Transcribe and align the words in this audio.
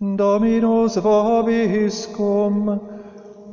Dominus 0.00 0.96
vobiscum, 0.96 2.80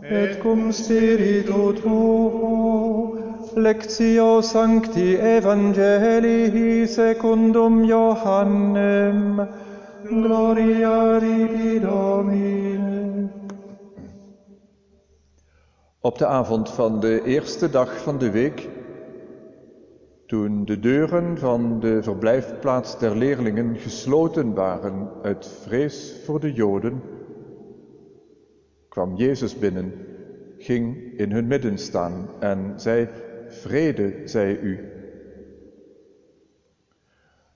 et 0.02 0.40
cum 0.40 0.72
spiritu 0.72 1.74
tuo, 1.74 3.18
lectio 3.56 4.42
sancti 4.42 5.18
evangelii 5.20 6.88
secundum 6.88 7.84
Johannem, 7.84 9.46
gloria 10.08 11.20
ribi 11.20 11.80
Domine. 11.80 13.30
Op 16.00 16.18
de 16.18 16.26
avond 16.26 16.70
van 16.70 17.00
de 17.00 17.24
eerste 17.26 17.70
dag 17.70 17.98
van 18.04 18.18
de 18.18 18.32
week 18.32 18.77
toen 20.28 20.66
de 20.66 20.80
deuren 20.80 21.38
van 21.38 21.80
de 21.80 22.04
verblijfplaats 22.04 23.00
der 23.00 23.16
leerlingen 23.16 23.76
gesloten 23.76 24.54
waren 24.54 25.10
uit 25.22 25.48
vrees 25.48 26.22
voor 26.26 26.40
de 26.40 26.54
Joden, 26.54 27.02
kwam 28.90 29.16
Jezus 29.16 29.60
binnen, 29.60 29.94
ging 30.58 31.18
in 31.18 31.32
hun 31.32 31.48
midden 31.48 31.78
staan 31.78 32.30
en 32.40 32.74
zei: 32.76 33.10
Vrede 33.48 34.22
zij 34.26 34.60
u. 34.60 34.80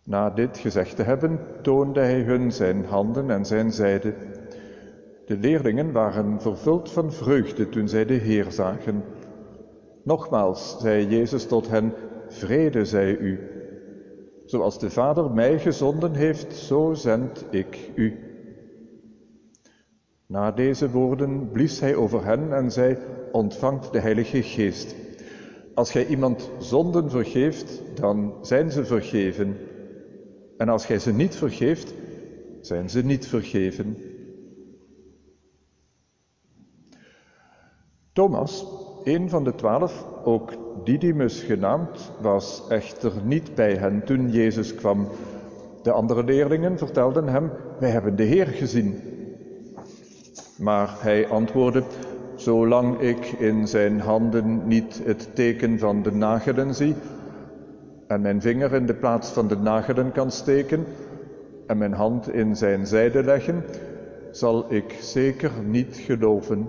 Na 0.03 0.29
dit 0.29 0.57
gezegd 0.57 0.95
te 0.95 1.03
hebben, 1.03 1.39
toonde 1.61 1.99
hij 1.99 2.21
hun 2.21 2.51
zijn 2.51 2.85
handen 2.85 3.29
en 3.29 3.45
zijn 3.45 3.71
zijde. 3.71 4.13
De 5.25 5.37
leerlingen 5.37 5.91
waren 5.91 6.41
vervuld 6.41 6.91
van 6.91 7.11
vreugde 7.11 7.69
toen 7.69 7.87
zij 7.87 8.05
de 8.05 8.13
Heer 8.13 8.51
zagen. 8.51 9.03
Nogmaals 10.03 10.77
zei 10.79 11.07
Jezus 11.07 11.47
tot 11.47 11.69
hen: 11.69 11.93
Vrede 12.31 12.85
zij 12.85 13.17
u. 13.17 13.39
Zoals 14.45 14.79
de 14.79 14.89
Vader 14.89 15.31
mij 15.31 15.59
gezonden 15.59 16.13
heeft, 16.15 16.55
zo 16.55 16.93
zend 16.93 17.45
ik 17.49 17.91
u. 17.95 18.19
Na 20.25 20.51
deze 20.51 20.89
woorden 20.89 21.51
blies 21.51 21.79
hij 21.79 21.95
over 21.95 22.25
hen 22.25 22.53
en 22.53 22.71
zei: 22.71 22.97
Ontvangt 23.31 23.91
de 23.91 23.99
Heilige 23.99 24.43
Geest. 24.43 24.95
Als 25.73 25.91
gij 25.91 26.05
iemand 26.05 26.49
zonden 26.59 27.09
vergeeft, 27.09 27.81
dan 27.95 28.33
zijn 28.41 28.71
ze 28.71 28.85
vergeven. 28.85 29.57
En 30.57 30.69
als 30.69 30.85
gij 30.85 30.99
ze 30.99 31.13
niet 31.13 31.35
vergeeft, 31.35 31.93
zijn 32.61 32.89
ze 32.89 33.03
niet 33.03 33.27
vergeven. 33.27 33.97
Thomas, 38.13 38.65
een 39.03 39.29
van 39.29 39.43
de 39.43 39.55
twaalf, 39.55 40.05
ook 40.23 40.51
Didymus 40.83 41.41
genaamd, 41.41 42.11
was 42.21 42.63
echter 42.69 43.11
niet 43.23 43.55
bij 43.55 43.75
hen 43.75 44.03
toen 44.03 44.29
Jezus 44.29 44.75
kwam. 44.75 45.07
De 45.83 45.91
andere 45.91 46.23
leerlingen 46.23 46.77
vertelden 46.77 47.27
hem: 47.27 47.49
Wij 47.79 47.89
hebben 47.89 48.15
de 48.15 48.23
Heer 48.23 48.47
gezien. 48.47 48.99
Maar 50.57 50.95
hij 50.99 51.27
antwoordde: 51.27 51.83
Zolang 52.35 52.99
ik 52.99 53.25
in 53.25 53.67
zijn 53.67 53.99
handen 53.99 54.67
niet 54.67 55.01
het 55.03 55.35
teken 55.35 55.79
van 55.79 56.03
de 56.03 56.11
nagelen 56.11 56.75
zie, 56.75 56.95
en 58.07 58.21
mijn 58.21 58.41
vinger 58.41 58.73
in 58.73 58.85
de 58.85 58.93
plaats 58.93 59.29
van 59.29 59.47
de 59.47 59.57
nagelen 59.57 60.11
kan 60.11 60.31
steken, 60.31 60.85
en 61.67 61.77
mijn 61.77 61.93
hand 61.93 62.33
in 62.33 62.55
zijn 62.55 62.87
zijde 62.87 63.23
leggen, 63.23 63.63
zal 64.31 64.65
ik 64.69 64.97
zeker 64.99 65.51
niet 65.65 65.95
geloven. 65.95 66.67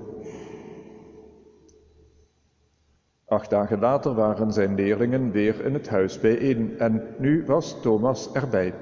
Acht 3.33 3.50
dagen 3.50 3.78
later 3.78 4.14
waren 4.14 4.52
zijn 4.52 4.75
leerlingen 4.75 5.30
weer 5.30 5.64
in 5.64 5.75
het 5.75 5.88
huis 5.88 6.20
bijeen 6.20 6.78
en 6.78 7.02
nu 7.19 7.44
was 7.47 7.80
Thomas 7.80 8.33
erbij. 8.33 8.75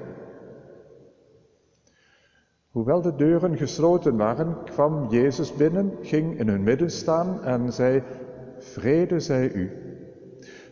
Hoewel 2.71 3.01
de 3.01 3.15
deuren 3.15 3.57
gesloten 3.57 4.17
waren, 4.17 4.57
kwam 4.63 5.07
Jezus 5.09 5.55
binnen, 5.55 5.93
ging 6.01 6.39
in 6.39 6.47
hun 6.47 6.63
midden 6.63 6.91
staan 6.91 7.43
en 7.43 7.73
zei: 7.73 8.03
Vrede 8.57 9.19
zij 9.19 9.51
u. 9.51 9.71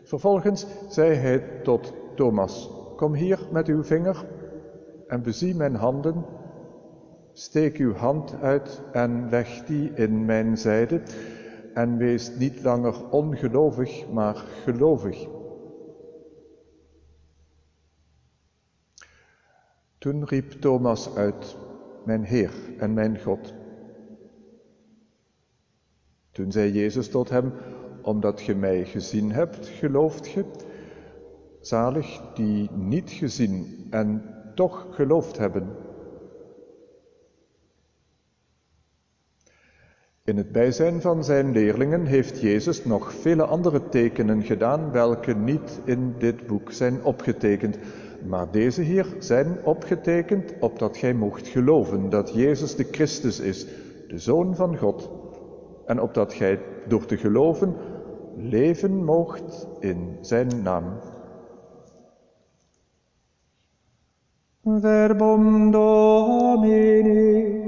Vervolgens 0.03 0.65
zei 0.89 1.13
hij 1.13 1.43
tot 1.63 1.93
Thomas: 2.15 2.71
Kom 2.95 3.13
hier 3.13 3.39
met 3.51 3.67
uw 3.67 3.83
vinger 3.83 4.25
en 5.07 5.21
bezie 5.21 5.55
mijn 5.55 5.75
handen. 5.75 6.25
Steek 7.33 7.77
uw 7.77 7.93
hand 7.93 8.35
uit 8.41 8.81
en 8.91 9.27
leg 9.29 9.63
die 9.65 9.91
in 9.93 10.25
mijn 10.25 10.57
zijde 10.57 11.01
en 11.73 11.97
wees 11.97 12.37
niet 12.37 12.63
langer 12.63 13.09
ongelovig, 13.09 14.09
maar 14.09 14.35
gelovig. 14.35 15.27
Toen 19.97 20.25
riep 20.25 20.51
Thomas 20.51 21.15
uit: 21.15 21.57
Mijn 22.05 22.23
Heer 22.23 22.53
en 22.77 22.93
mijn 22.93 23.21
God. 23.21 23.53
Toen 26.31 26.51
zei 26.51 26.71
Jezus 26.71 27.09
tot 27.09 27.29
hem: 27.29 27.53
Omdat 28.01 28.41
ge 28.41 28.55
mij 28.55 28.85
gezien 28.85 29.31
hebt, 29.31 29.67
gelooft 29.67 30.27
ge? 30.27 30.45
Zalig 31.61 32.21
die 32.33 32.71
niet 32.71 33.11
gezien 33.11 33.87
en 33.89 34.23
toch 34.55 34.87
geloofd 34.91 35.37
hebben. 35.37 35.88
In 40.29 40.37
het 40.37 40.51
bijzijn 40.51 41.01
van 41.01 41.23
zijn 41.23 41.51
leerlingen 41.51 42.05
heeft 42.05 42.41
Jezus 42.41 42.85
nog 42.85 43.13
vele 43.13 43.43
andere 43.43 43.89
tekenen 43.89 44.43
gedaan, 44.43 44.91
welke 44.91 45.35
niet 45.35 45.81
in 45.83 46.15
dit 46.17 46.47
boek 46.47 46.71
zijn 46.71 47.03
opgetekend. 47.03 47.77
Maar 48.27 48.51
deze 48.51 48.81
hier 48.81 49.05
zijn 49.19 49.57
opgetekend 49.63 50.53
opdat 50.59 50.97
gij 50.97 51.13
mocht 51.13 51.47
geloven 51.47 52.09
dat 52.09 52.33
Jezus 52.33 52.75
de 52.75 52.87
Christus 52.91 53.39
is, 53.39 53.65
de 54.07 54.19
Zoon 54.19 54.55
van 54.55 54.77
God, 54.77 55.09
en 55.85 56.01
opdat 56.01 56.33
gij 56.33 56.59
door 56.87 57.05
te 57.05 57.17
geloven 57.17 57.75
leven 58.37 59.03
moogt 59.03 59.67
in 59.79 60.17
zijn 60.21 60.61
naam. 60.63 60.85
Verbum 64.63 65.71
Domini, 65.71 67.58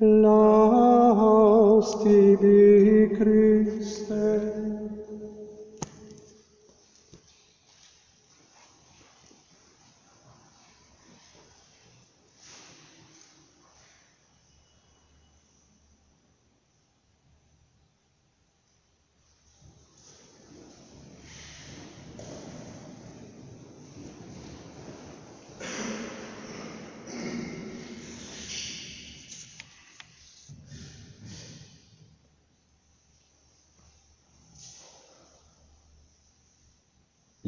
laus 0.00 1.88
tibi 2.02 3.10
Christe. 3.16 4.57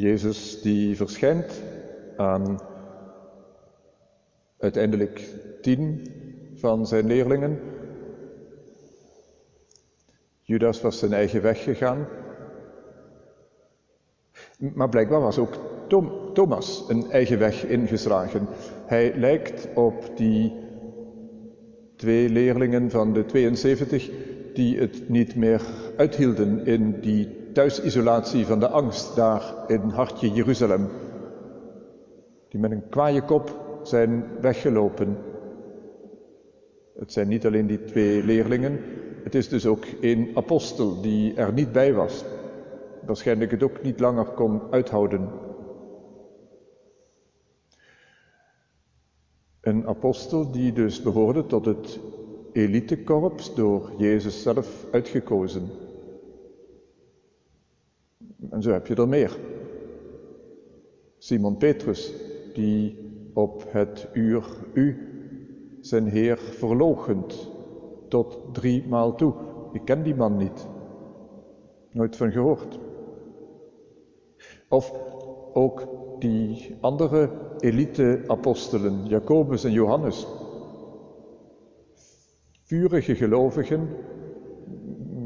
Jezus 0.00 0.62
die 0.62 0.96
verschijnt 0.96 1.62
aan 2.16 2.60
uiteindelijk 4.58 5.34
tien 5.62 6.06
van 6.54 6.86
zijn 6.86 7.06
leerlingen. 7.06 7.58
Judas 10.42 10.80
was 10.80 10.98
zijn 10.98 11.12
eigen 11.12 11.42
weg 11.42 11.62
gegaan. 11.62 12.06
Maar 14.58 14.88
blijkbaar 14.88 15.20
was 15.20 15.38
ook 15.38 15.54
Thomas 16.34 16.84
een 16.88 17.10
eigen 17.10 17.38
weg 17.38 17.64
ingeslagen. 17.66 18.46
Hij 18.86 19.14
lijkt 19.16 19.68
op 19.74 20.16
die 20.16 20.52
twee 21.96 22.28
leerlingen 22.28 22.90
van 22.90 23.12
de 23.12 23.26
72 23.26 24.10
die 24.54 24.78
het 24.78 25.08
niet 25.08 25.36
meer 25.36 25.62
uithielden 25.96 26.66
in 26.66 27.00
die 27.00 27.39
thuisisolatie 27.52 28.46
van 28.46 28.60
de 28.60 28.68
angst 28.68 29.16
daar 29.16 29.54
in 29.66 29.80
hartje 29.80 30.30
Jeruzalem. 30.30 30.88
Die 32.48 32.60
met 32.60 32.70
een 32.70 32.88
kwaaie 32.88 33.22
kop 33.22 33.78
zijn 33.82 34.24
weggelopen. 34.40 35.16
Het 36.98 37.12
zijn 37.12 37.28
niet 37.28 37.46
alleen 37.46 37.66
die 37.66 37.84
twee 37.84 38.24
leerlingen, 38.24 38.80
het 39.24 39.34
is 39.34 39.48
dus 39.48 39.66
ook 39.66 39.84
één 40.00 40.28
apostel 40.34 41.00
die 41.00 41.34
er 41.34 41.52
niet 41.52 41.72
bij 41.72 41.94
was. 41.94 42.24
Waarschijnlijk 43.06 43.50
het 43.50 43.62
ook 43.62 43.82
niet 43.82 44.00
langer 44.00 44.24
kon 44.24 44.60
uithouden. 44.70 45.28
Een 49.60 49.86
apostel 49.86 50.50
die 50.50 50.72
dus 50.72 51.02
behoorde 51.02 51.46
tot 51.46 51.64
het 51.64 52.00
elitekorps 52.52 53.54
door 53.54 53.90
Jezus 53.98 54.42
zelf 54.42 54.86
uitgekozen. 54.92 55.70
En 58.50 58.62
zo 58.62 58.70
heb 58.70 58.86
je 58.86 58.94
er 58.94 59.08
meer. 59.08 59.38
Simon 61.18 61.56
Petrus, 61.56 62.12
die 62.54 62.98
op 63.34 63.64
het 63.68 64.08
uur 64.12 64.44
U 64.72 65.08
zijn 65.80 66.06
Heer 66.06 66.38
verloochent 66.38 67.50
tot 68.08 68.38
drie 68.52 68.86
maal 68.88 69.14
toe. 69.14 69.34
Ik 69.72 69.84
ken 69.84 70.02
die 70.02 70.14
man 70.14 70.36
niet. 70.36 70.66
Nooit 71.90 72.16
van 72.16 72.32
gehoord. 72.32 72.78
Of 74.68 74.92
ook 75.52 75.88
die 76.18 76.76
andere 76.80 77.30
elite-apostelen, 77.58 79.06
Jacobus 79.06 79.64
en 79.64 79.72
Johannes. 79.72 80.26
Vurige 82.62 83.14
gelovigen, 83.14 83.88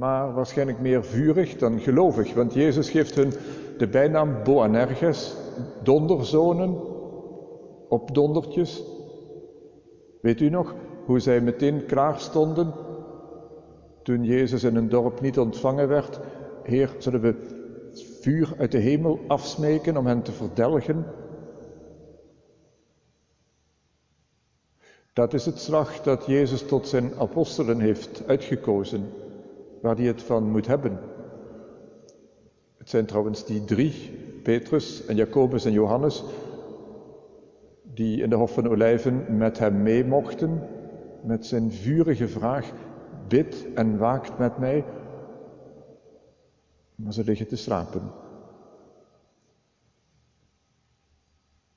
maar 0.04 0.34
waarschijnlijk 0.34 0.80
meer 0.80 1.04
vurig 1.04 1.56
dan 1.56 1.80
gelovig, 1.80 2.34
want 2.34 2.54
Jezus 2.54 2.90
geeft 2.90 3.14
hun 3.14 3.32
de 3.78 3.88
bijnaam 3.88 4.42
Boanerges, 4.42 5.36
donderzonen, 5.82 6.80
op 7.88 8.14
dondertjes. 8.14 8.82
Weet 10.20 10.40
u 10.40 10.48
nog 10.48 10.74
hoe 11.04 11.20
zij 11.20 11.40
meteen 11.40 11.86
klaar 11.86 12.20
stonden 12.20 12.72
toen 14.02 14.24
Jezus 14.24 14.64
in 14.64 14.76
een 14.76 14.88
dorp 14.88 15.20
niet 15.20 15.38
ontvangen 15.38 15.88
werd? 15.88 16.20
Heer, 16.62 16.94
zullen 16.98 17.20
we 17.20 17.34
vuur 18.20 18.54
uit 18.58 18.72
de 18.72 18.78
hemel 18.78 19.20
afsmeken 19.26 19.96
om 19.96 20.06
hen 20.06 20.22
te 20.22 20.32
verdelgen? 20.32 21.04
Dat 25.12 25.34
is 25.34 25.46
het 25.46 25.58
slag 25.58 26.02
dat 26.02 26.26
Jezus 26.26 26.66
tot 26.66 26.88
zijn 26.88 27.12
apostelen 27.18 27.80
heeft 27.80 28.22
uitgekozen, 28.26 29.10
waar 29.84 29.96
hij 29.96 30.06
het 30.06 30.22
van 30.22 30.50
moet 30.50 30.66
hebben. 30.66 30.98
Het 32.76 32.90
zijn 32.90 33.06
trouwens 33.06 33.44
die 33.44 33.64
drie, 33.64 34.10
Petrus 34.42 35.06
en 35.06 35.16
Jacobus 35.16 35.64
en 35.64 35.72
Johannes, 35.72 36.24
die 37.82 38.22
in 38.22 38.30
de 38.30 38.36
Hof 38.36 38.52
van 38.52 38.68
Olijven 38.68 39.36
met 39.36 39.58
hem 39.58 39.82
mee 39.82 40.04
mochten, 40.04 40.68
met 41.22 41.46
zijn 41.46 41.72
vurige 41.72 42.28
vraag, 42.28 42.72
bid 43.28 43.66
en 43.74 43.98
waakt 43.98 44.38
met 44.38 44.58
mij, 44.58 44.84
maar 46.94 47.12
ze 47.12 47.24
liggen 47.24 47.48
te 47.48 47.56
slapen. 47.56 48.02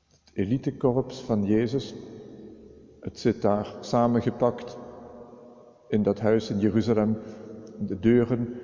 Het 0.07 0.31
elitekorps 0.33 1.21
van 1.21 1.45
Jezus, 1.45 1.95
het 2.99 3.19
zit 3.19 3.41
daar 3.41 3.75
samengepakt 3.79 4.77
in 5.87 6.03
dat 6.03 6.19
huis 6.19 6.49
in 6.49 6.59
Jeruzalem, 6.59 7.17
de 7.79 7.99
deuren 7.99 8.55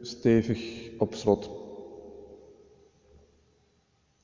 stevig 0.00 0.90
op 0.98 1.14
slot. 1.14 1.50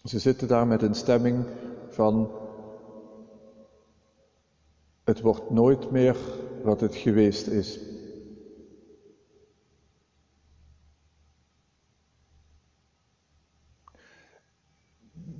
Ze 0.04 0.19
zitten 0.19 0.48
daar 0.48 0.66
met 0.66 0.82
een 0.82 0.94
stemming 0.94 1.44
van 1.88 2.31
het 5.04 5.20
wordt 5.20 5.50
nooit 5.50 5.90
meer 5.90 6.16
wat 6.62 6.81
het 6.81 6.94
geweest 6.94 7.46
is. 7.46 7.81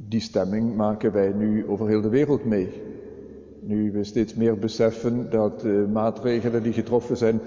Die 0.09 0.21
stemming 0.21 0.77
maken 0.77 1.13
wij 1.13 1.33
nu 1.33 1.69
over 1.69 1.89
heel 1.89 2.01
de 2.01 2.09
wereld 2.09 2.45
mee. 2.45 2.83
Nu 3.61 3.93
we 3.93 4.05
steeds 4.05 4.35
meer 4.35 4.59
beseffen 4.59 5.31
dat 5.31 5.61
de 5.61 5.89
maatregelen 5.93 6.63
die 6.63 6.73
getroffen 6.73 7.17
zijn 7.17 7.41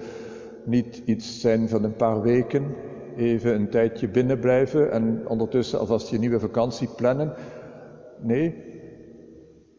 niet 0.68 1.02
iets 1.04 1.40
zijn 1.40 1.68
van 1.68 1.84
een 1.84 1.96
paar 1.96 2.22
weken, 2.22 2.74
even 3.16 3.54
een 3.54 3.70
tijdje 3.70 4.08
binnenblijven 4.08 4.92
en 4.92 5.28
ondertussen 5.28 5.78
alvast 5.78 6.08
je 6.08 6.18
nieuwe 6.18 6.40
vakantie 6.40 6.88
plannen. 6.88 7.34
Nee, 8.20 8.54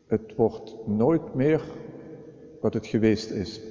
het 0.07 0.36
wordt 0.36 0.88
nooit 0.88 1.33
meer 1.33 1.62
wat 2.62 2.74
het 2.74 2.86
geweest 2.86 3.31
is. 3.31 3.62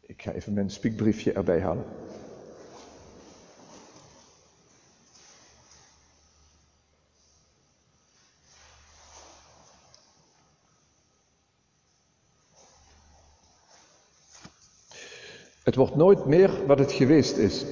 Ik 0.00 0.22
ga 0.22 0.32
even 0.32 0.52
mijn 0.52 0.70
spiekbriefje 0.70 1.32
erbij 1.32 1.60
halen. 1.60 1.84
Het 15.70 15.78
wordt 15.78 15.96
nooit 15.96 16.24
meer 16.24 16.50
wat 16.66 16.78
het 16.78 16.92
geweest 16.92 17.36
is. 17.36 17.66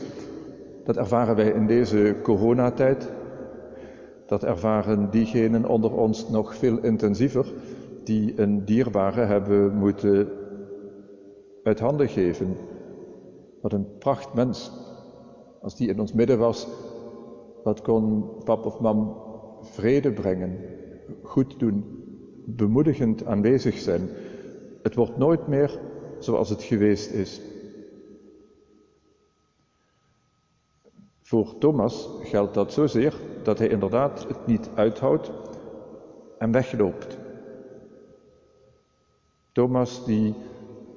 Dat 0.84 0.96
ervaren 0.96 1.36
wij 1.36 1.50
in 1.50 1.66
deze 1.66 2.16
coronatijd. 2.22 3.10
Dat 4.26 4.44
ervaren 4.44 5.10
diegenen 5.10 5.68
onder 5.68 5.92
ons 5.92 6.28
nog 6.28 6.54
veel 6.54 6.78
intensiever 6.78 7.46
die 8.04 8.40
een 8.40 8.64
dierbare 8.64 9.20
hebben 9.20 9.74
moeten 9.76 10.28
uit 11.62 11.80
handen 11.80 12.08
geven. 12.08 12.56
Wat 13.62 13.72
een 13.72 13.86
prachtmens. 13.98 14.72
Als 15.62 15.76
die 15.76 15.88
in 15.88 16.00
ons 16.00 16.12
midden 16.12 16.38
was, 16.38 16.68
wat 17.62 17.82
kon 17.82 18.24
pap 18.44 18.66
of 18.66 18.80
mam 18.80 19.16
vrede 19.60 20.12
brengen, 20.12 20.58
goed 21.22 21.58
doen, 21.58 21.84
bemoedigend 22.44 23.24
aanwezig 23.24 23.78
zijn. 23.78 24.08
Het 24.82 24.94
wordt 24.94 25.16
nooit 25.16 25.46
meer 25.46 25.78
zoals 26.18 26.48
het 26.48 26.62
geweest 26.62 27.12
is. 27.12 27.40
Voor 31.28 31.58
Thomas 31.58 32.08
geldt 32.22 32.54
dat 32.54 32.72
zozeer 32.72 33.14
dat 33.42 33.58
hij 33.58 33.68
inderdaad 33.68 34.24
het 34.28 34.46
niet 34.46 34.70
uithoudt 34.74 35.32
en 36.38 36.52
wegloopt. 36.52 37.18
Thomas 39.52 40.04
die 40.04 40.34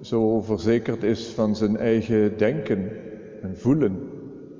zo 0.01 0.41
verzekerd 0.41 1.03
is 1.03 1.33
van 1.33 1.55
zijn 1.55 1.77
eigen 1.77 2.37
denken 2.37 2.91
en 3.41 3.57
voelen 3.57 4.09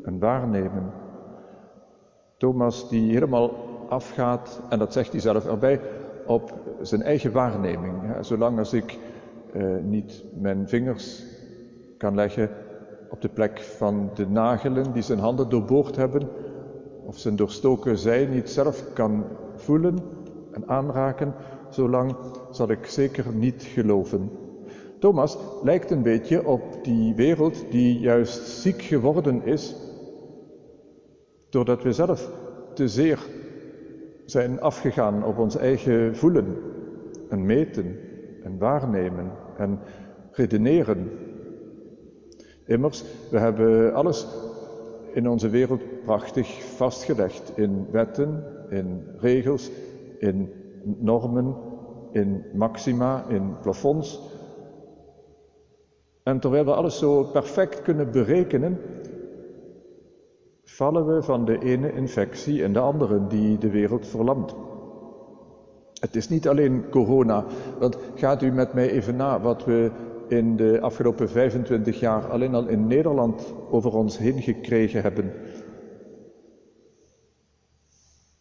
en 0.03 0.19
waarnemen. 0.19 0.91
Thomas 2.37 2.89
die 2.89 3.11
helemaal 3.11 3.51
afgaat, 3.89 4.61
en 4.69 4.79
dat 4.79 4.93
zegt 4.93 5.11
hij 5.11 5.21
zelf 5.21 5.45
erbij, 5.45 5.81
op 6.25 6.53
zijn 6.81 7.01
eigen 7.01 7.31
waarneming. 7.31 7.93
Zolang 8.21 8.57
als 8.57 8.73
ik 8.73 8.97
eh, 9.53 9.75
niet 9.83 10.23
mijn 10.33 10.67
vingers 10.67 11.23
kan 11.97 12.15
leggen 12.15 12.49
op 13.11 13.21
de 13.21 13.29
plek 13.29 13.59
van 13.59 14.09
de 14.13 14.27
nagelen 14.27 14.93
die 14.93 15.01
zijn 15.01 15.19
handen 15.19 15.49
doorboord 15.49 15.95
hebben, 15.95 16.29
of 17.05 17.17
zijn 17.17 17.35
doorstoken 17.35 17.97
zij 17.97 18.25
niet 18.25 18.49
zelf 18.49 18.93
kan 18.93 19.25
voelen 19.55 19.97
en 20.51 20.67
aanraken, 20.67 21.33
zolang 21.69 22.15
zal 22.51 22.69
ik 22.69 22.85
zeker 22.85 23.25
niet 23.33 23.63
geloven. 23.63 24.29
Thomas 24.99 25.37
lijkt 25.63 25.91
een 25.91 26.03
beetje 26.03 26.47
op 26.47 26.63
die 26.83 27.15
wereld 27.15 27.65
die 27.69 27.99
juist 27.99 28.47
ziek 28.47 28.81
geworden 28.81 29.45
is, 29.45 29.75
doordat 31.49 31.83
we 31.83 31.93
zelf 31.93 32.29
te 32.73 32.87
zeer 32.87 33.19
zijn 34.25 34.61
afgegaan 34.61 35.23
op 35.25 35.37
ons 35.37 35.57
eigen 35.57 36.15
voelen 36.15 36.57
en 37.29 37.45
meten 37.45 37.97
en 38.43 38.57
waarnemen 38.57 39.31
en 39.57 39.79
redeneren 40.31 41.11
Immers, 42.71 43.03
we 43.29 43.39
hebben 43.39 43.93
alles 43.93 44.27
in 45.13 45.29
onze 45.29 45.49
wereld 45.49 45.81
prachtig 46.05 46.63
vastgelegd 46.63 47.51
in 47.55 47.87
wetten, 47.91 48.43
in 48.69 49.03
regels, 49.17 49.71
in 50.19 50.49
normen, 50.83 51.55
in 52.11 52.45
maxima, 52.53 53.25
in 53.29 53.55
plafonds. 53.61 54.19
En 56.23 56.39
terwijl 56.39 56.65
we 56.65 56.73
alles 56.73 56.97
zo 56.97 57.23
perfect 57.23 57.81
kunnen 57.81 58.11
berekenen, 58.11 58.79
vallen 60.63 61.15
we 61.15 61.23
van 61.23 61.45
de 61.45 61.59
ene 61.59 61.93
infectie 61.93 62.61
in 62.61 62.73
de 62.73 62.79
andere 62.79 63.27
die 63.27 63.57
de 63.57 63.69
wereld 63.69 64.07
verlamt. 64.07 64.55
Het 65.99 66.15
is 66.15 66.29
niet 66.29 66.47
alleen 66.47 66.89
corona, 66.89 67.45
want 67.79 67.97
gaat 68.15 68.41
u 68.41 68.51
met 68.51 68.73
mij 68.73 68.89
even 68.89 69.15
na 69.15 69.41
wat 69.41 69.65
we 69.65 69.91
in 70.31 70.55
de 70.55 70.79
afgelopen 70.81 71.29
25 71.29 71.99
jaar 71.99 72.29
alleen 72.29 72.55
al 72.55 72.67
in 72.67 72.87
Nederland 72.87 73.53
over 73.69 73.93
ons 73.93 74.17
heen 74.17 74.41
gekregen 74.41 75.01
hebben. 75.01 75.33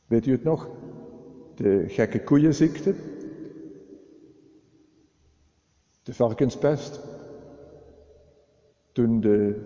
Weet 0.06 0.26
u 0.26 0.32
het 0.32 0.42
nog? 0.42 0.68
De 1.54 1.84
gekke 1.88 2.24
koeienziekte, 2.24 2.94
de 6.02 6.14
varkenspest, 6.14 7.00
toen 8.92 9.20
de 9.20 9.60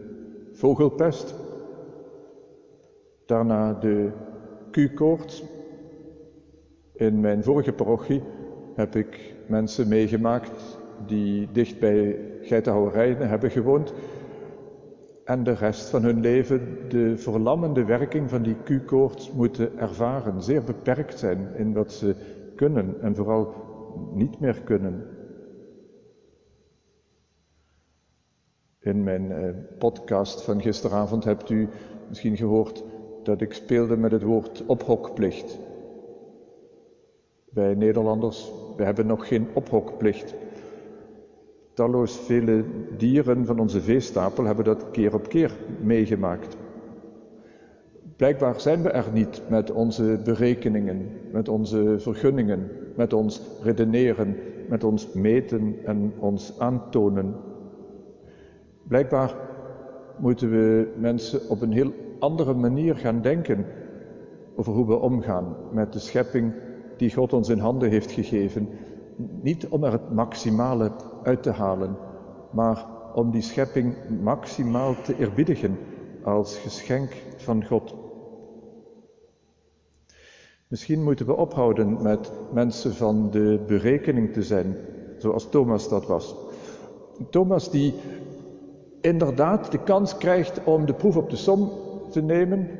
vogelpest, 0.53 1.35
daarna 3.27 3.73
de 3.73 4.11
Q-koorts. 4.71 5.45
In 6.95 7.21
mijn 7.21 7.43
vorige 7.43 7.73
parochie 7.73 8.23
heb 8.75 8.97
ik 8.97 9.35
mensen 9.49 9.89
meegemaakt 9.89 10.74
die 11.07 11.49
dicht 11.53 11.81
bij 11.81 12.19
geitenhouwerijen 12.43 13.29
hebben 13.29 13.51
gewoond 13.51 13.93
en 15.25 15.45
de 15.45 15.53
rest 15.53 15.89
van 15.89 16.03
hun 16.03 16.21
leven 16.21 16.89
de 16.89 17.19
verlammende 17.19 17.85
werking 17.85 18.31
van 18.31 18.43
die 18.43 18.57
Q-koorts 18.65 19.33
moeten 19.33 19.79
ervaren, 19.79 20.43
zeer 20.43 20.63
beperkt 20.65 21.19
zijn 21.19 21.49
in 21.57 21.73
wat 21.73 21.93
ze 21.93 22.15
kunnen 22.57 23.01
en 23.01 23.15
vooral 23.15 23.55
niet 24.13 24.41
meer 24.41 24.61
kunnen. 24.61 25.07
In 28.81 29.03
mijn 29.03 29.33
eh, 29.33 29.49
podcast 29.79 30.43
van 30.43 30.61
gisteravond 30.61 31.25
hebt 31.25 31.51
u 31.51 31.69
misschien 32.09 32.37
gehoord 32.37 32.85
dat 33.23 33.41
ik 33.41 33.53
speelde 33.53 33.97
met 33.97 34.13
het 34.13 34.23
woord 34.23 34.67
ophokplicht. 34.67 35.59
Wij 37.51 37.75
Nederlanders, 37.75 38.53
we 38.77 38.85
hebben 38.85 39.07
nog 39.07 39.29
geen 39.29 39.47
ophokplicht. 39.55 40.35
Talloos 41.75 42.17
vele 42.17 42.65
dieren 42.97 43.47
van 43.47 43.59
onze 43.59 43.81
veestapel 43.81 44.45
hebben 44.45 44.65
dat 44.65 44.91
keer 44.91 45.15
op 45.15 45.29
keer 45.29 45.57
meegemaakt. 45.81 46.57
Blijkbaar 48.17 48.61
zijn 48.61 48.83
we 48.83 48.91
er 48.91 49.07
niet 49.13 49.43
met 49.49 49.71
onze 49.71 50.21
berekeningen, 50.25 51.09
met 51.33 51.49
onze 51.49 51.95
vergunningen, 51.99 52.71
met 52.97 53.13
ons 53.13 53.41
redeneren, 53.63 54.37
met 54.69 54.85
ons 54.85 55.13
meten 55.13 55.77
en 55.85 56.13
ons 56.19 56.59
aantonen. 56.59 57.35
Blijkbaar 58.83 59.35
moeten 60.19 60.51
we 60.51 60.89
mensen 60.99 61.49
op 61.49 61.61
een 61.63 61.73
heel 61.73 61.93
andere 62.19 62.55
manier 62.55 62.97
gaan 62.97 63.23
denken 63.23 63.67
over 64.55 64.73
hoe 64.73 64.87
we 64.87 64.99
omgaan 64.99 65.57
met 65.73 65.93
de 65.93 65.99
schepping 65.99 66.53
die 66.97 67.15
God 67.15 67.33
ons 67.33 67.49
in 67.49 67.59
handen 67.59 67.91
heeft 67.91 68.11
gegeven. 68.11 68.69
Niet 69.43 69.69
om 69.69 69.85
er 69.85 69.93
het 69.93 70.13
maximale 70.13 70.91
uit 71.25 71.43
te 71.43 71.51
halen, 71.51 71.97
maar 72.51 72.87
om 73.15 73.31
die 73.31 73.43
schepping 73.43 73.95
maximaal 74.23 74.95
te 75.03 75.19
eerbiedigen 75.19 75.79
als 76.23 76.57
geschenk 76.57 77.13
van 77.37 77.65
God. 77.65 77.95
Misschien 80.69 81.03
moeten 81.03 81.27
we 81.27 81.37
ophouden 81.37 82.03
met 82.03 82.33
mensen 82.53 82.95
van 82.95 83.31
de 83.31 83.65
berekening 83.67 84.33
te 84.33 84.43
zijn, 84.43 84.77
zoals 85.19 85.49
Thomas 85.49 85.89
dat 85.89 86.07
was. 86.07 86.35
Thomas 87.31 87.71
die 87.71 87.95
inderdaad 89.01 89.71
de 89.71 89.79
kans 89.79 90.17
krijgt 90.17 90.65
om 90.65 90.87
de 90.87 90.95
proef 90.95 91.17
op 91.17 91.31
de 91.31 91.37
som 91.37 91.73
te 92.11 92.23
nemen, 92.23 92.71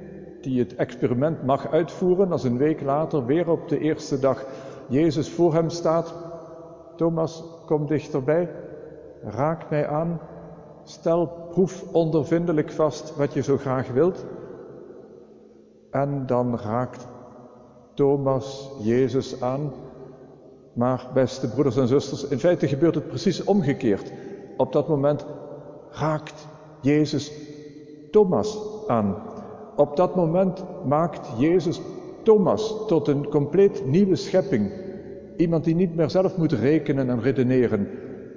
die 0.41 0.59
het 0.59 0.75
experiment 0.75 1.43
mag 1.43 1.71
uitvoeren 1.71 2.33
als 2.33 2.45
een 2.45 2.57
week 2.57 2.81
later 2.81 3.27
weer 3.27 3.51
op 3.51 3.69
de 3.69 3.79
eerste 3.79 4.19
dag 4.19 4.47
Jezus 4.89 5.31
voor 5.31 5.55
hem 5.55 5.71
staat. 5.71 6.15
Thomas, 6.97 7.45
kom 7.67 7.87
dichterbij, 7.87 8.51
raak 9.23 9.71
mij 9.71 9.89
aan, 9.89 10.21
stel 10.85 11.27
proef 11.51 11.85
ondervindelijk 11.93 12.71
vast 12.71 13.17
wat 13.17 13.33
je 13.33 13.43
zo 13.43 13.57
graag 13.57 13.93
wilt. 13.93 14.25
En 15.91 16.27
dan 16.27 16.59
raakt 16.59 17.07
Thomas 17.95 18.71
Jezus 18.81 19.43
aan. 19.43 19.73
Maar 20.73 21.11
beste 21.15 21.49
broeders 21.49 21.77
en 21.77 21.89
zusters, 21.89 22.29
in 22.29 22.39
feite 22.39 22.69
gebeurt 22.69 22.95
het 22.95 23.09
precies 23.09 23.45
omgekeerd. 23.45 24.13
Op 24.57 24.73
dat 24.73 24.89
moment 24.89 25.27
raakt 25.91 26.47
Jezus 26.81 27.33
Thomas 28.11 28.59
aan. 28.87 29.17
Op 29.77 29.97
dat 29.97 30.15
moment 30.15 30.65
maakt 30.85 31.29
Jezus 31.39 31.81
Thomas 32.23 32.75
tot 32.87 33.09
een 33.09 33.29
compleet 33.29 33.87
nieuwe 33.87 34.17
schepping. 34.17 34.73
Iemand 35.37 35.65
die 35.65 35.75
niet 35.75 35.95
meer 35.95 36.11
zelf 36.11 36.37
moet 36.37 36.53
rekenen 36.53 37.11
en 37.11 37.21
redeneren, 37.21 37.89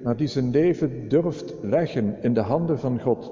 maar 0.04 0.18
die 0.18 0.28
zijn 0.28 0.50
leven 0.52 1.10
durft 1.10 1.54
leggen 1.62 2.18
in 2.22 2.34
de 2.34 2.42
handen 2.42 2.80
van 2.80 3.02
God, 3.02 3.32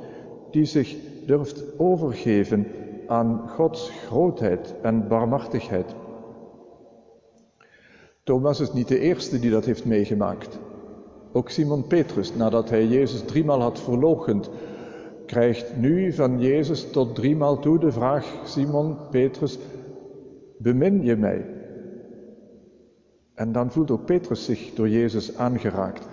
die 0.51 0.65
zich 0.65 0.95
durft 1.25 1.63
overgeven 1.77 2.67
aan 3.07 3.41
Gods 3.48 3.89
grootheid 3.89 4.75
en 4.81 5.07
barmhartigheid. 5.07 5.95
Thomas 8.24 8.60
is 8.60 8.74
niet 8.74 8.88
de 8.88 9.00
eerste 9.00 9.39
die 9.39 9.51
dat 9.51 9.65
heeft 9.65 9.86
meegemaakt. 9.86 10.60
Ook 11.31 11.50
Simon 11.50 11.88
Petrus, 11.88 12.36
nadat 12.36 12.69
hij 12.69 12.86
Jezus 12.86 13.22
driemaal 13.22 13.62
had 13.62 13.79
verloochend, 13.79 14.50
krijgt 15.25 15.77
nu 15.77 16.13
van 16.13 16.39
Jezus 16.39 16.91
tot 16.91 17.15
driemaal 17.15 17.60
toe 17.60 17.79
de 17.79 17.91
vraag, 17.91 18.34
Simon 18.43 18.98
Petrus, 19.12 19.60
bemin 20.57 21.03
je 21.03 21.15
mij? 21.15 21.45
En 23.36 23.51
dan 23.51 23.72
voelt 23.72 23.92
ook 23.92 24.06
Petrus 24.06 24.46
zich 24.46 24.74
door 24.74 24.89
Jezus 24.89 25.38
aangeraakt. 25.38 26.08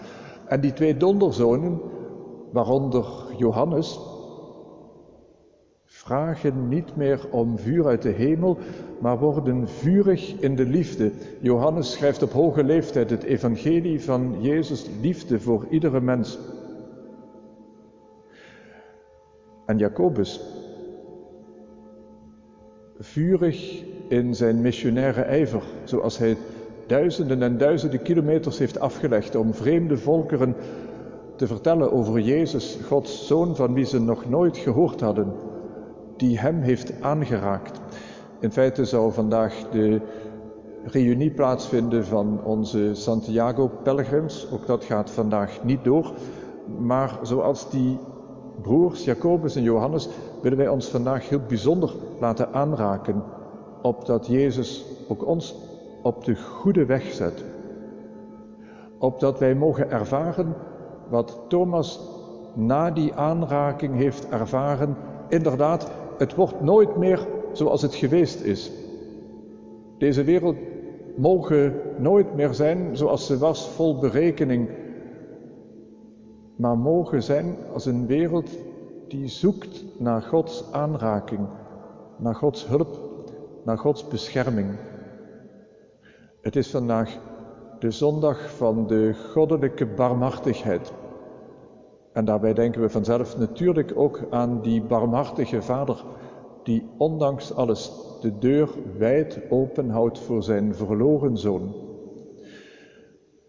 En 0.46 0.60
die 0.60 0.72
twee 0.72 0.96
donderzonen, 0.96 1.80
waaronder 2.52 3.06
Johannes, 3.36 4.00
vragen 5.84 6.68
niet 6.68 6.96
meer 6.96 7.28
om 7.30 7.58
vuur 7.58 7.86
uit 7.86 8.02
de 8.02 8.08
hemel, 8.08 8.58
maar 9.00 9.18
worden 9.18 9.68
vurig 9.68 10.40
in 10.40 10.56
de 10.56 10.66
liefde. 10.66 11.12
Johannes 11.40 11.92
schrijft 11.92 12.22
op 12.22 12.32
hoge 12.32 12.64
leeftijd 12.64 13.10
het 13.10 13.22
evangelie 13.22 14.02
van 14.02 14.36
Jezus 14.40 14.90
liefde 15.00 15.40
voor 15.40 15.66
iedere 15.70 16.00
mens. 16.00 16.38
En 19.66 19.78
Jacobus, 19.78 20.40
vurig 22.98 23.84
in 24.08 24.34
zijn 24.34 24.60
missionaire 24.60 25.22
ijver, 25.22 25.62
zoals 25.84 26.18
hij 26.18 26.36
duizenden 26.86 27.42
en 27.42 27.58
duizenden 27.58 28.02
kilometers 28.02 28.58
heeft 28.58 28.80
afgelegd 28.80 29.34
om 29.34 29.54
vreemde 29.54 29.96
volkeren 29.96 30.54
te 31.36 31.46
vertellen 31.46 31.92
over 31.92 32.20
Jezus, 32.20 32.78
Gods 32.86 33.26
Zoon, 33.26 33.56
van 33.56 33.74
wie 33.74 33.84
ze 33.84 34.00
nog 34.00 34.28
nooit 34.28 34.56
gehoord 34.56 35.00
hadden 35.00 35.32
die 36.16 36.38
hem 36.38 36.60
heeft 36.60 36.92
aangeraakt. 37.00 37.80
In 38.40 38.52
feite 38.52 38.84
zou 38.84 39.12
vandaag 39.12 39.54
de 39.70 40.00
reunie 40.84 41.30
plaatsvinden 41.30 42.04
van 42.04 42.40
onze 42.44 42.94
Santiago-pelgrims. 42.94 44.46
Ook 44.52 44.66
dat 44.66 44.84
gaat 44.84 45.10
vandaag 45.10 45.64
niet 45.64 45.84
door. 45.84 46.12
Maar 46.78 47.18
zoals 47.22 47.70
die 47.70 47.98
broers 48.62 49.04
Jacobus 49.04 49.56
en 49.56 49.62
Johannes 49.62 50.08
willen 50.42 50.58
wij 50.58 50.68
ons 50.68 50.88
vandaag 50.88 51.28
heel 51.28 51.40
bijzonder 51.48 51.94
laten 52.20 52.52
aanraken, 52.52 53.22
opdat 53.82 54.26
Jezus 54.26 54.84
ook 55.08 55.26
ons 55.26 55.54
op 56.02 56.24
de 56.24 56.36
goede 56.36 56.84
weg 56.84 57.12
zet. 57.12 57.44
Opdat 58.98 59.38
wij 59.38 59.54
mogen 59.54 59.90
ervaren 59.90 60.54
wat 61.08 61.40
Thomas 61.48 62.00
na 62.54 62.90
die 62.90 63.14
aanraking 63.14 63.94
heeft 63.96 64.28
ervaren, 64.28 64.96
inderdaad 65.28 65.90
het 66.18 66.34
wordt 66.34 66.60
nooit 66.60 66.96
meer 66.96 67.26
zoals 67.52 67.82
het 67.82 67.94
geweest 67.94 68.40
is. 68.40 68.72
Deze 69.98 70.24
wereld 70.24 70.56
mogen 71.16 71.74
nooit 71.98 72.34
meer 72.34 72.54
zijn 72.54 72.96
zoals 72.96 73.26
ze 73.26 73.38
was, 73.38 73.68
vol 73.68 73.98
berekening, 73.98 74.68
maar 76.56 76.78
mogen 76.78 77.22
zijn 77.22 77.56
als 77.72 77.86
een 77.86 78.06
wereld 78.06 78.50
die 79.08 79.28
zoekt 79.28 79.84
naar 79.98 80.22
Gods 80.22 80.72
aanraking, 80.72 81.46
naar 82.16 82.34
Gods 82.34 82.66
hulp, 82.66 82.98
naar 83.64 83.78
Gods 83.78 84.08
bescherming. 84.08 84.68
Het 86.42 86.56
is 86.56 86.70
vandaag 86.70 87.18
de 87.78 87.90
zondag 87.90 88.50
van 88.56 88.86
de 88.86 89.14
goddelijke 89.14 89.86
barmhartigheid. 89.86 90.92
En 92.12 92.24
daarbij 92.24 92.54
denken 92.54 92.80
we 92.80 92.88
vanzelf 92.88 93.38
natuurlijk 93.38 93.92
ook 93.96 94.20
aan 94.30 94.60
die 94.60 94.82
barmhartige 94.82 95.62
vader 95.62 96.04
die 96.62 96.88
ondanks 96.96 97.54
alles 97.54 97.92
de 98.20 98.38
deur 98.38 98.68
wijd 98.98 99.40
open 99.50 99.90
houdt 99.90 100.18
voor 100.18 100.42
zijn 100.42 100.74
verloren 100.74 101.36
zoon. 101.36 101.74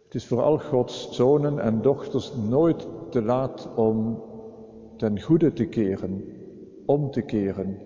Het 0.04 0.16
is 0.16 0.28
voor 0.28 0.42
al 0.42 0.60
Gods 0.60 1.12
zonen 1.12 1.60
en 1.60 1.82
dochters 1.82 2.34
nooit 2.50 2.88
te 3.10 3.22
laat 3.22 3.70
om 3.76 4.24
ten 4.98 5.22
goede 5.22 5.54
te 5.54 5.66
keren, 5.66 6.24
om 6.86 7.12
te 7.12 7.22
keren, 7.22 7.80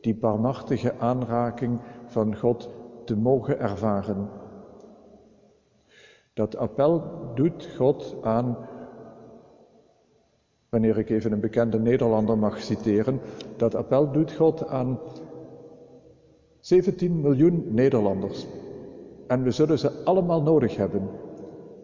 die 0.00 0.14
barmhartige 0.14 0.98
aanraking 0.98 1.80
van 2.06 2.36
God 2.36 2.75
te 3.06 3.16
mogen 3.16 3.58
ervaren. 3.58 4.28
Dat 6.32 6.56
appel 6.56 7.02
doet 7.34 7.68
God 7.76 8.16
aan 8.22 8.56
wanneer 10.68 10.98
ik 10.98 11.10
even 11.10 11.32
een 11.32 11.40
bekende 11.40 11.78
Nederlander 11.78 12.38
mag 12.38 12.60
citeren, 12.60 13.20
dat 13.56 13.74
appel 13.74 14.12
doet 14.12 14.32
God 14.32 14.66
aan 14.66 14.98
17 16.60 17.20
miljoen 17.20 17.64
Nederlanders. 17.68 18.46
En 19.26 19.42
we 19.42 19.50
zullen 19.50 19.78
ze 19.78 19.90
allemaal 20.04 20.42
nodig 20.42 20.76
hebben. 20.76 21.08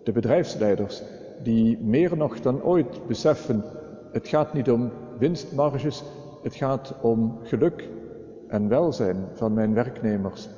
De 0.02 0.12
bedrijfsleiders, 0.12 1.02
die 1.42 1.78
meer 1.78 2.16
nog 2.16 2.40
dan 2.40 2.62
ooit 2.62 3.06
beseffen, 3.06 3.64
het 4.12 4.28
gaat 4.28 4.52
niet 4.52 4.70
om 4.70 4.90
winstmarges, 5.18 6.04
het 6.42 6.54
gaat 6.54 6.94
om 7.00 7.38
geluk 7.42 7.88
en 8.48 8.68
welzijn 8.68 9.16
van 9.32 9.52
mijn 9.52 9.74
werknemers. 9.74 10.48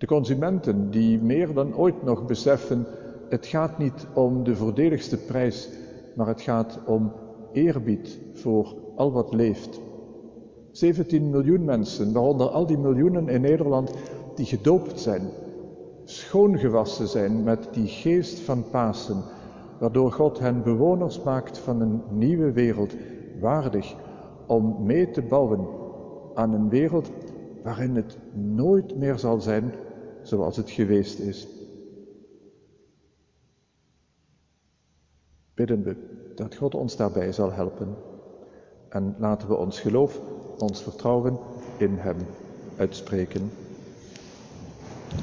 De 0.00 0.06
consumenten, 0.06 0.90
die 0.90 1.18
meer 1.18 1.54
dan 1.54 1.76
ooit 1.76 2.02
nog 2.02 2.26
beseffen, 2.26 2.86
het 3.28 3.46
gaat 3.46 3.78
niet 3.78 4.06
om 4.14 4.44
de 4.44 4.56
voordeligste 4.56 5.16
prijs, 5.16 5.68
maar 6.14 6.26
het 6.26 6.40
gaat 6.40 6.78
om 6.86 7.12
eerbied 7.52 8.18
voor 8.32 8.74
al 8.96 9.12
wat 9.12 9.34
leeft. 9.34 9.80
17 10.70 11.30
miljoen 11.30 11.64
mensen, 11.64 12.12
waaronder 12.12 12.48
al 12.48 12.66
die 12.66 12.78
miljoenen 12.78 13.28
in 13.28 13.40
Nederland 13.40 13.94
die 14.34 14.46
gedoopt 14.46 15.00
zijn. 15.00 15.22
schoongewassen 16.04 17.08
zijn 17.08 17.42
met 17.42 17.68
die 17.72 17.86
geest 17.86 18.38
van 18.38 18.64
Pasen, 18.70 19.22
waardoor 19.78 20.12
God 20.12 20.38
hen 20.38 20.62
bewoners 20.62 21.22
maakt 21.22 21.58
van 21.58 21.80
een 21.80 22.02
nieuwe 22.10 22.52
wereld, 22.52 22.94
waardig 23.40 23.94
om 24.46 24.76
mee 24.82 25.10
te 25.10 25.22
bouwen 25.22 25.66
aan 26.34 26.52
een 26.52 26.68
wereld 26.68 27.10
waarin 27.62 27.96
het 27.96 28.18
nooit 28.32 28.96
meer 28.96 29.18
zal 29.18 29.40
zijn 29.40 29.72
zoals 30.22 30.56
het 30.56 30.70
geweest 30.70 31.18
is. 31.18 31.46
Bidden 35.54 35.82
we 35.82 35.96
dat 36.34 36.54
God 36.54 36.74
ons 36.74 36.96
daarbij 36.96 37.32
zal 37.32 37.52
helpen. 37.52 37.94
En 38.88 39.14
laten 39.18 39.48
we 39.48 39.54
ons 39.54 39.80
geloof, 39.80 40.20
ons 40.58 40.82
vertrouwen 40.82 41.38
in 41.78 41.96
Hem 41.96 42.16
uitspreken. 42.76 43.50